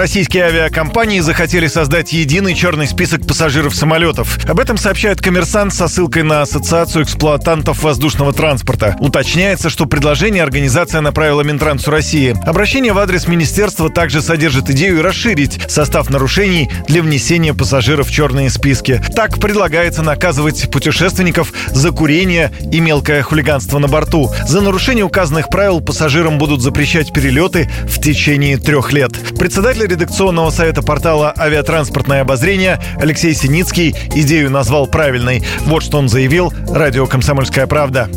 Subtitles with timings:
[0.00, 4.38] Российские авиакомпании захотели создать единый черный список пассажиров самолетов.
[4.48, 8.96] Об этом сообщает коммерсант со ссылкой на Ассоциацию эксплуатантов воздушного транспорта.
[8.98, 12.34] Уточняется, что предложение организация направила Минтрансу России.
[12.46, 18.48] Обращение в адрес министерства также содержит идею расширить состав нарушений для внесения пассажиров в черные
[18.48, 19.02] списки.
[19.14, 24.30] Так предлагается наказывать путешественников за курение и мелкое хулиганство на борту.
[24.48, 29.12] За нарушение указанных правил пассажирам будут запрещать перелеты в течение трех лет.
[29.38, 35.42] Председатель редакционного совета портала «Авиатранспортное обозрение» Алексей Синицкий идею назвал правильной.
[35.66, 38.08] Вот что он заявил радио «Комсомольская правда»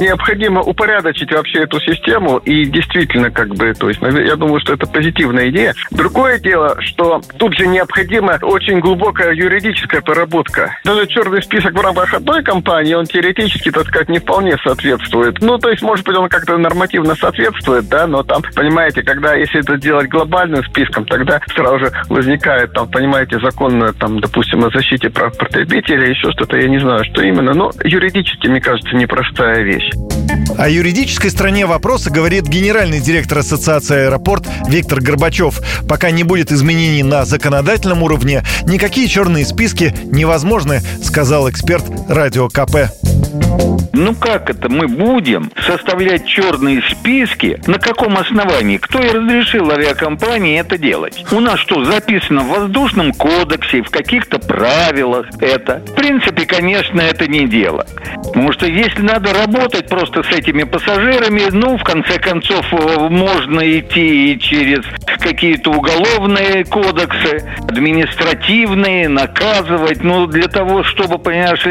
[0.00, 4.86] необходимо упорядочить вообще эту систему и действительно как бы, то есть я думаю, что это
[4.86, 5.74] позитивная идея.
[5.90, 10.76] Другое дело, что тут же необходима очень глубокая юридическая проработка.
[10.84, 15.40] Даже черный список в рамках одной компании, он теоретически, так сказать, не вполне соответствует.
[15.40, 19.60] Ну, то есть, может быть, он как-то нормативно соответствует, да, но там, понимаете, когда, если
[19.60, 25.10] это делать глобальным списком, тогда сразу же возникает там, понимаете, законная, там, допустим, о защите
[25.10, 29.83] прав потребителя, еще что-то, я не знаю, что именно, но юридически, мне кажется, непростая вещь.
[30.56, 35.60] О юридической стороне вопроса говорит генеральный директор Ассоциации «Аэропорт» Виктор Горбачев.
[35.88, 43.03] Пока не будет изменений на законодательном уровне, никакие черные списки невозможны, сказал эксперт радио КП.
[43.92, 47.60] Ну как это мы будем составлять черные списки?
[47.66, 48.78] На каком основании?
[48.78, 51.24] Кто и разрешил авиакомпании это делать?
[51.32, 55.82] У нас что, записано в воздушном кодексе, в каких-то правилах это?
[55.86, 57.86] В принципе, конечно, это не дело.
[58.24, 63.60] Потому что если надо работать просто с этими пассажирами, ну, в конце концов, э, можно
[63.78, 64.80] идти и через
[65.24, 71.66] какие-то уголовные кодексы, административные, наказывать, ну, для того, чтобы, понимаешь,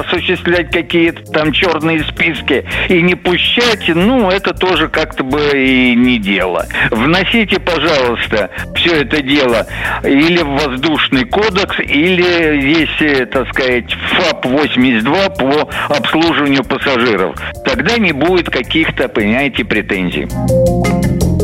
[0.00, 6.18] осуществлять какие-то там черные списки и не пущать, ну, это тоже как-то бы и не
[6.18, 6.66] дело.
[6.90, 9.66] Вносите, пожалуйста, все это дело
[10.04, 17.34] или в воздушный кодекс, или есть, так сказать, ФАП-82 по обслуживанию пассажиров.
[17.64, 20.28] Тогда не будет каких-то, понимаете, претензий.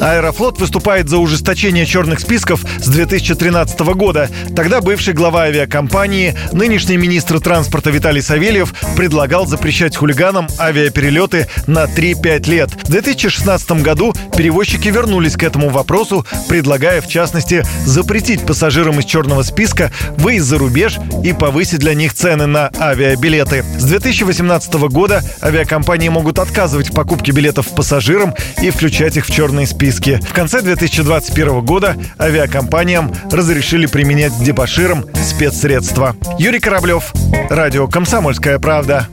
[0.00, 4.28] Аэрофлот выступает за ужесточение черных списков с 2013 года.
[4.54, 12.50] Тогда бывший глава авиакомпании, нынешний министр транспорта Виталий Савельев предлагал запрещать хулиганам авиаперелеты на 3-5
[12.50, 12.70] лет.
[12.84, 19.42] В 2016 году перевозчики вернулись к этому вопросу, предлагая, в частности, запретить пассажирам из черного
[19.42, 23.64] списка выезд за рубеж и повысить для них цены на авиабилеты.
[23.78, 29.66] С 2018 года авиакомпании могут отказывать в покупке билетов пассажирам и включать их в черные
[29.66, 30.18] списки списке.
[30.18, 36.16] В конце 2021 года авиакомпаниям разрешили применять дебаширам спецсредства.
[36.38, 37.12] Юрий Кораблев,
[37.48, 39.06] Радио «Комсомольская правда».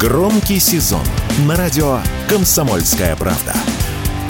[0.00, 1.02] Громкий сезон
[1.48, 1.98] на радио
[2.28, 3.52] «Комсомольская правда».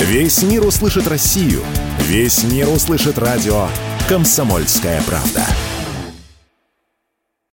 [0.00, 1.60] Весь мир услышит Россию.
[2.00, 3.69] Весь мир услышит радио
[4.09, 5.44] «Комсомольская правда».